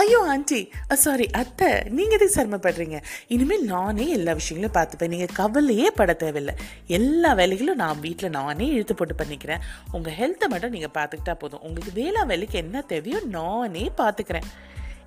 ஐயோ 0.00 0.18
aunty. 0.26 0.58
Sorry 0.94 1.26
அத்தை 1.30 1.68
நீங்கள் 1.88 2.18
எதுக்கு 2.18 2.34
சிரமப்படுறீங்க? 2.36 2.98
இனிமேல் 3.26 3.64
நானே 3.64 4.08
எல்லா 4.08 4.32
விஷயங்களும் 4.32 4.76
பார்த்துப்பேன். 4.76 5.08
நீங்கள் 5.08 5.32
கவலையே 5.32 5.90
பட 5.90 6.12
தேவையில்லை. 6.12 6.54
எல்லா 6.86 7.34
வேலைகளும் 7.34 7.80
நான் 7.82 8.00
வீட்டில் 8.00 8.30
நானே 8.30 8.66
இழுத்து 8.66 8.94
போட்டு 8.94 9.14
பண்ணிக்கிறேன். 9.14 9.62
உங்கள் 9.92 10.12
ஹெல்த்தை 10.12 10.46
மட்டும் 10.48 10.70
நீங்கள் 10.70 10.94
பார்த்துக்கிட்டா 10.98 11.34
போதும். 11.34 11.62
உங்களுக்கு 11.62 11.92
வேளா 11.92 12.22
வேலைக்கு 12.22 12.58
என்ன 12.58 12.82
தேவையோ 12.82 13.20
நானே 13.28 13.90
பார்த்துக்கிறேன். 13.96 14.48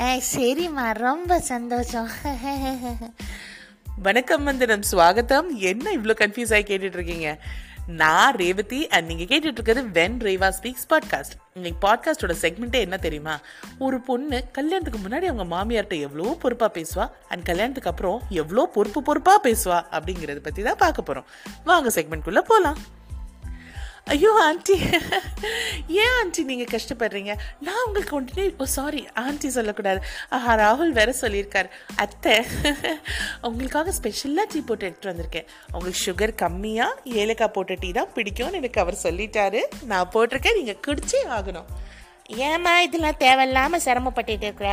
ஏ 0.00 0.22
சரிம்மா. 0.34 0.86
ரொம்ப 1.06 1.40
சந்தோஷம். 1.52 2.10
வணக்கம் 4.06 4.44
வந்தனம் 4.44 4.86
ஸ்வாகத்தம் 4.92 5.48
என்ன 5.70 5.92
இவ்வளோ 5.92 6.14
கன்ஃபியூஸ் 6.22 6.54
ஆகி 6.56 6.66
கேட்டுட்டு 6.68 6.98
இருக்கீங்க? 7.00 7.28
நான் 7.86 8.34
ரேவதி 8.34 8.88
அண்ட் 8.88 9.06
நீங்கள் 9.06 9.26
கேட்டுட்டு 9.26 9.52
இருக்கிறது 9.52 9.88
வென் 9.88 10.14
ரேவா 10.14 10.52
ஸ்பீக்ஸ் 10.62 10.90
பாட்காஸ்ட் 10.90 11.34
இன்னைக்கு 11.54 11.88
பாட்காஸ்டோட 11.88 12.34
செக்மெண்ட்டே 12.40 12.72
என்ன 12.72 12.96
தெரியுமா? 12.96 13.38
ஒரு 13.78 14.00
பொண்ணு 14.00 14.44
கல்யாணத்துக்கு 14.52 15.08
முன்னாடி 15.08 15.24
அவங்க 15.24 15.56
மாமியார்கிட்ட 15.56 16.00
எவ்வளோ 16.00 16.36
பொறுப்பாக 16.40 16.80
பேசுவா 16.80 17.10
அண்ட் 17.28 17.44
கல்யாணத்துக்கு 17.44 17.90
அப்புறம் 17.90 18.22
எவ்வளோ 18.28 18.66
பொறுப்பு 18.66 19.02
பொறுப்பாக 19.02 19.50
பேசுவா 19.50 19.84
அப்படிங்கிறத 19.90 20.36
பற்றி 20.36 20.62
தான் 20.62 20.76
பார்க்க 20.76 21.02
போகிறோம் 21.02 21.24
வாங்க 21.64 21.88
செக்மெண்ட்குள்ளே 21.88 22.38
போகலாம் 22.38 22.76
ஐயோ 24.14 24.32
ஆண்டி. 24.46 24.74
ஏன் 26.02 26.12
ஆண்டி 26.18 26.42
நீங்கள் 26.50 26.70
கஷ்டப்படுறீங்க? 26.74 27.32
நான் 27.66 27.80
உங்களுக்கு 27.86 28.14
ஒன்றுனே 28.18 28.44
ஓ 28.62 28.66
சாரி 28.74 29.00
ஆண்டி 29.22 29.48
சொல்லக்கூடாது. 29.56 30.00
ஆஹா 30.36 30.52
ராகுல் 30.60 30.92
வேற 30.98 31.10
சொல்லியிருக்காரு. 31.22 31.68
அத்தை 32.04 32.34
உங்களுக்காக 33.48 33.94
ஸ்பெஷலாக 33.98 34.46
டீ 34.52 34.60
போட்டு 34.68 34.86
எடுத்துகிட்டு 34.88 35.12
வந்திருக்கேன். 35.12 35.48
உங்களுக்கு 35.74 36.04
சுகர் 36.06 36.34
கம்மியாக 36.44 37.12
ஏலக்காய் 37.22 37.54
போட்ட 37.58 37.78
டீ 37.82 37.90
தான் 37.98 38.14
பிடிக்கும்னு 38.16 38.60
எனக்கு 38.62 38.82
அவர் 38.84 39.02
சொல்லிட்டாரு. 39.06 39.62
நான் 39.92 40.12
போட்டிருக்கேன் 40.14 40.58
நீங்கள் 40.60 40.82
குடிச்சே 40.88 41.22
ஆகணும். 41.38 41.68
ஏம்மா 42.50 42.74
இதெல்லாம் 42.86 43.20
தேவையில்லாமல் 43.26 43.86
சிரமப்பட்டுட்டு 43.88 44.48
இருக்கிற? 44.48 44.70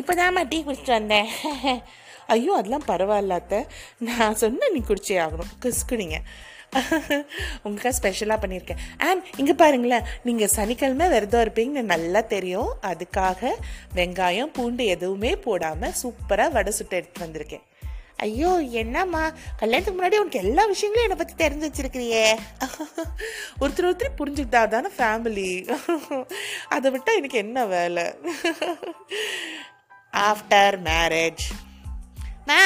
இப்போதாம்மா 0.00 0.44
டீ 0.52 0.60
குடிச்சிட்டு 0.68 0.98
வந்தேன். 1.00 1.28
ஐயோ 2.34 2.52
அதெல்லாம் 2.58 2.88
பரவாயில்ல 2.92 3.38
அத்தை. 3.40 3.60
நான் 4.08 4.40
சொன்னேன் 4.42 4.74
நீ 4.76 4.82
குடிச்சே 4.90 5.16
ஆகணும். 5.26 5.52
கிஸ்குடிங்க 5.64 6.18
உங்களுக்காக 7.62 7.94
ஸ்பெஷலாக 7.98 8.38
பண்ணியிருக்கேன் 8.42 8.80
அண்ட் 9.08 9.24
இங்கே 9.40 9.54
பாருங்களேன் 9.62 10.06
நீங்கள் 10.28 10.52
சனிக்கிழமை 10.56 11.08
விரதம் 11.14 11.42
இருப்பீங்கன்னு 11.44 11.92
நல்லா 11.94 12.20
தெரியும். 12.34 12.70
அதுக்காக 12.90 13.50
வெங்காயம் 13.98 14.54
பூண்டு 14.56 14.84
எதுவுமே 14.94 15.32
போடாமல் 15.46 15.98
சூப்பராக 16.02 16.54
வடை 16.56 16.72
சுட்டு 16.78 16.96
எடுத்து 17.00 17.24
வந்திருக்கேன். 17.26 17.66
ஐயோ 18.24 18.50
என்னம்மா? 18.80 19.22
கல்யாணத்துக்கு 19.60 19.96
முன்னாடி 19.98 20.18
உனக்கு 20.22 20.42
எல்லா 20.44 20.64
விஷயங்களும் 20.72 21.06
என்னை 21.06 21.16
பற்றி 21.20 21.34
தெரிஞ்சு 21.44 21.68
வச்சிருக்கிறியே. 21.68 22.26
ஒருத்தர் 23.62 23.88
ஒருத்தர் 23.88 24.18
புரிஞ்சுக்கிட்டா 24.20 24.60
தானே 24.74 24.90
ஃபேமிலி 24.98 25.50
அதை 26.76 26.90
விட்டால் 26.94 27.18
எனக்கு 27.20 27.42
என்ன 27.44 27.64
வேலை? 27.74 28.04
ஆஃப்டர் 30.28 30.76
மேரேஜ் 30.90 31.46
மா 32.50 32.60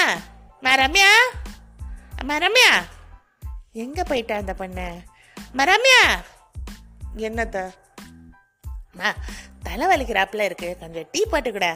மா 0.66 0.74
ரம்யா? 0.82 1.10
அம்மா 2.20 2.36
ரம்யா? 2.44 2.70
எங்கே 3.76 4.02
போயிட்டா 4.02 4.34
அந்த 4.36 4.54
பொண்ணு? 4.54 4.84
மரம்யா 5.56 5.72
ரம்யா! 5.72 6.02
என்னத்த? 7.16 7.56
அம்மா 8.92 9.14
தலை 9.62 9.86
வலிக்கிறாப்புல 9.86 10.40
இருக்கு. 10.40 10.76
கொஞ்சம் 10.80 11.08
டீ 11.10 11.24
போட்டுக்கூட. 11.30 11.66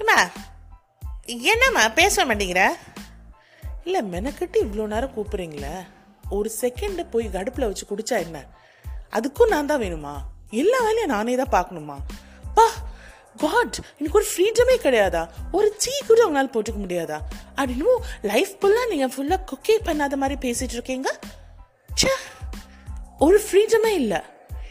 அம்மா 0.00 0.18
என்னம்மா 1.24 1.88
பேச 1.88 2.24
மாட்டேங்கிற? 2.24 2.62
இல்லை 3.84 4.00
மெனக்கட்டு 4.02 4.58
இவ்வளோ 4.60 4.86
நேரம் 4.86 5.14
கூப்பிட்றீங்களே 5.16 5.86
ஒரு 6.30 6.50
செகண்டு 6.60 7.10
போய் 7.10 7.30
அடுப்பில் 7.36 7.64
வச்சு 7.64 7.86
குடிச்சா 7.86 8.20
என்ன? 8.20 8.44
அதுக்கும் 9.10 9.48
நான் 9.48 9.66
தான் 9.66 9.80
வேணுமா? 9.80 10.14
எல்லா 10.50 10.78
வேலையும் 10.80 11.10
நானே 11.10 11.34
தான் 11.34 11.54
பார்க்கணுமா? 11.56 11.96
காட் 13.36 13.78
எனக்கு 13.98 14.18
ஒரு 14.18 14.26
ஃப்ரீடமே 14.36 14.86
கிடையாதா? 14.86 15.28
ஒரு 15.52 15.76
டீ 15.84 15.90
கூட 16.06 16.26
உங்களால் 16.26 16.50
போட்டுக்க 16.50 16.78
முடியாதா? 16.78 17.20
அப்படின்னு 17.56 17.86
லைஃப் 18.22 18.50
ஃபுல்லாக 18.60 18.88
நீங்கள் 18.88 19.12
ஃபுல்லாக 19.16 19.40
குக்கே 19.44 19.78
பண்ணாத 19.84 20.14
மாதிரி 20.14 20.50
பேசிட்டு 20.50 20.72
இருக்கீங்க? 20.72 21.18
ச்சே 22.02 22.08
ஒரு 23.18 23.40
ஃப்ரீடமே 23.40 23.86
இல்லை. 23.86 24.20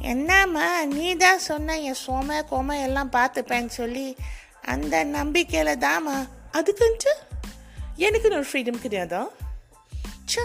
என்னம்மா 0.00 0.84
நீ 0.84 1.14
தான் 1.14 1.38
சொன்ன 1.38 1.80
என் 1.80 1.94
சோம 2.06 2.42
கோம 2.50 2.82
எல்லாம் 2.82 3.12
பார்த்துப்பேன்னு 3.12 3.66
சொல்லி 3.66 4.16
அந்த 4.62 5.04
நம்பிக்கையில 5.04 5.86
தாம்மா. 5.86 6.28
அதுக்குன்ட்டு? 6.52 7.12
எனக்கு 7.96 8.30
ஒரு 8.30 8.44
ஃப்ரீடம் 8.52 8.80
கிடையாதா? 8.82 9.28
ச்சே 10.34 10.40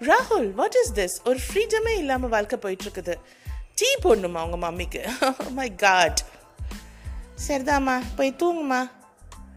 ராகுல் 0.00 0.50
வாட் 0.50 0.74
இஸ் 0.74 0.92
திஸ் 0.94 1.28
ஒரு 1.28 1.38
ஃப்ரீடமே 1.48 1.96
இல்லாமல் 1.96 2.30
வாழ்க்கை 2.30 2.58
போயிட்டு 2.58 2.84
இருக்குது. 2.84 3.16
டீ 3.74 3.86
போடணுமா 4.02 4.50
உங்கள் 4.50 4.70
மம்மிக்கு? 4.70 5.10
Oh 5.22 5.50
மை 5.50 5.74
காட் 5.74 6.20
சரிதாம்மா 7.48 8.02
போய் 8.16 8.36
தூங்குமா 8.38 8.90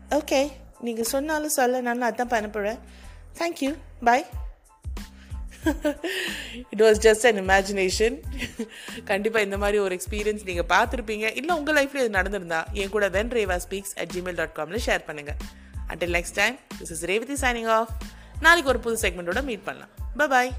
ஓகே 0.10 0.52
நீங்கள் 0.80 1.06
சொன்னாலும் 1.06 1.50
சொல்ல 1.50 1.82
நான் 1.82 2.02
அதான் 2.02 2.34
பண்ண 2.34 2.50
போகிறேன் 2.50 2.80
thank you 3.34 3.76
bye 4.04 4.26
it 6.70 6.82
was 6.82 7.02
just 7.02 7.26
an 7.26 7.50
imagination 7.50 8.22
கண்டிப்பாக 9.04 9.46
இந்த 9.46 9.58
மாதிரி 9.58 9.78
ஒரு 9.80 9.96
எக்ஸ்பீரியன்ஸ் 9.96 10.44
நீங்கள் 10.44 10.78
பார்த்துருப்பீங்க. 10.78 11.36
இல்லை 11.36 11.58
உங்கள் 11.58 11.76
லைஃப்பில் 11.76 11.96
இது 11.96 12.10
நடந்திருந்தா 12.10 12.64
என் 12.72 12.90
கூட 12.90 13.10
when 13.10 13.34
Reva 13.38 13.60
speaks 13.70 13.96
at 13.96 14.10
Gmail 14.16 14.36
dot 14.36 14.54
Kamil 14.54 14.80
share 14.86 15.02
பண்ணுங்கள் 15.08 15.40
until 15.88 16.16
next 16.18 16.34
time 16.34 16.60
this 16.80 16.92
is 16.92 17.06
Revathi 17.06 17.34
signing 17.34 17.68
off 17.68 17.90
நாளைக்கு 18.40 18.70
ஒரு 18.70 18.80
புது 18.80 19.10
செக்மெண்ட்டோட 19.10 19.44
மீட் 19.44 19.64
பண்ணலாம். 19.64 19.90
பாய் 20.16 20.52